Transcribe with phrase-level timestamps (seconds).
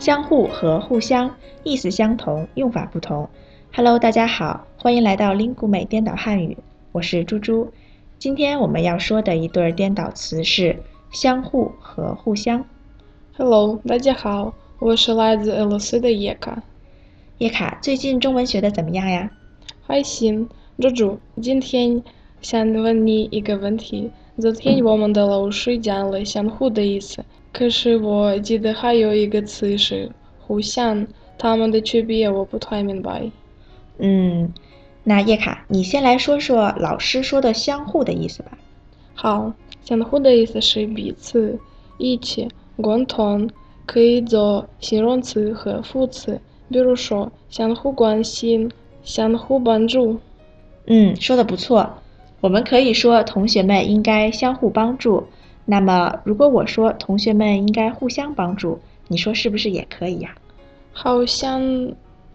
[0.00, 3.28] 相互和互相意思相同，用法不同。
[3.74, 6.56] Hello，大家好，欢迎来到 Lingu 美颠倒汉语，
[6.90, 7.70] 我是猪猪。
[8.18, 10.82] 今天我们要说的一对颠倒词是
[11.12, 12.64] 相互和互相。
[13.36, 16.62] Hello，大家好，我是来自俄罗斯的叶卡。
[17.36, 19.30] 叶卡，最近中文学的怎么样呀？
[19.86, 20.48] 还行。
[20.78, 22.02] 猪猪，今天
[22.40, 24.10] 想问你一个问题。
[24.38, 27.22] 昨天我们的老师讲了相互的意思。
[27.52, 33.30] 可是我记得还有一个词是互相，他们的区别我不太明白。
[33.98, 34.52] 嗯，
[35.04, 38.56] 那叶卡，你先来说说老师说的相互的意思吧。
[39.14, 39.52] 好，
[39.84, 41.58] 相互的意思是彼此、
[41.98, 43.50] 一起、共同，
[43.84, 46.40] 可以做形容词和副词，
[46.70, 48.70] 比如说相互关心、
[49.02, 50.18] 相互帮助。
[50.86, 51.98] 嗯，说的不错。
[52.40, 55.24] 我们可以说同学们应该相互帮助。
[55.70, 60.34] 那么，如果我说同学们应该互相帮助，你说是不是也可以呀？
[60.92, 61.62] 好像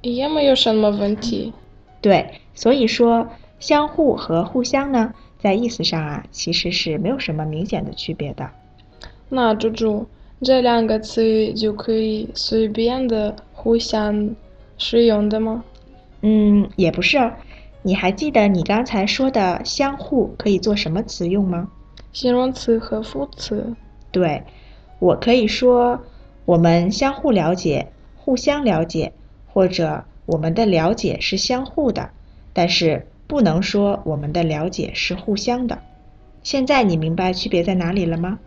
[0.00, 1.52] 也没有什么问题。
[2.00, 2.24] 对，
[2.54, 3.26] 所以说
[3.58, 8.48] 相互和互相呢，在意思上啊，其实是没有什么明显的区别的。
[9.28, 10.06] 那猪猪，
[10.40, 14.30] 这两个词语就可以随便的互相
[14.78, 15.64] 使用的吗？
[16.22, 17.18] 嗯，也不是。
[17.82, 21.68] 你还记得你刚才说的相互可以做什么词用吗？
[22.16, 23.76] 形容词和副词。
[24.10, 24.42] 对，
[25.00, 26.00] 我可以说
[26.46, 29.12] 我们相互了解，互相了解，
[29.46, 32.08] 或者我们的了解是相互的，
[32.54, 35.78] 但是不能说我们的了解是互相的。
[36.42, 38.38] 现在你明白区别在哪里了吗？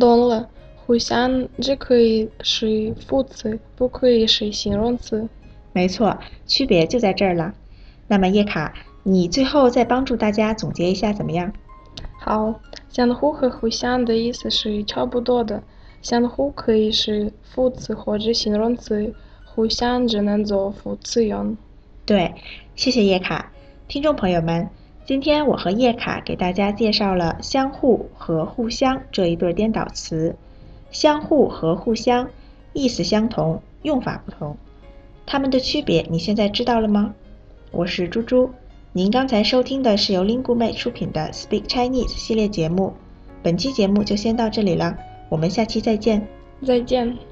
[0.00, 5.28] 懂了，互相只可以是副词，不可以是形容词。
[5.74, 7.52] 没错，区别就在这儿了。
[8.08, 11.52] 那么叶卡，你最后再帮助大家总结一下，怎么样？
[12.18, 15.62] 好，相互和互相的意思是差不多的。
[16.00, 21.56] 相互可以是副词或者形容词，互相只能做副词用。
[22.04, 22.34] 对，
[22.74, 23.52] 谢谢叶卡。
[23.86, 24.68] 听众朋友们，
[25.04, 30.34] 今天我和叶卡给大家介绍了相互和互相这一对颠倒词。
[30.90, 32.28] 相互和互相
[32.72, 34.56] 意思相同，用法不同，
[35.24, 37.14] 它们的区别你现在知道了吗？
[37.70, 38.50] 我是猪猪。
[38.94, 42.92] 您刚才收听的是由 Lingueme 出品的 Speak Chinese 系列节目，
[43.42, 44.94] 本期节目就先到这里了，
[45.30, 46.28] 我们下期再见。
[46.66, 47.31] 再见。